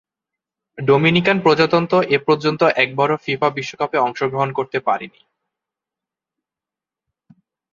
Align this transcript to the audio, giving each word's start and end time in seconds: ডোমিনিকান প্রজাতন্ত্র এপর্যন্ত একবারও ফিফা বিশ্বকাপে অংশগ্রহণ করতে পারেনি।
ডোমিনিকান 0.77 1.37
প্রজাতন্ত্র 1.43 1.95
এপর্যন্ত 2.17 2.61
একবারও 2.75 3.15
ফিফা 3.23 3.49
বিশ্বকাপে 3.49 3.97
অংশগ্রহণ 3.97 4.49
করতে 4.53 4.77
পারেনি। 4.79 5.21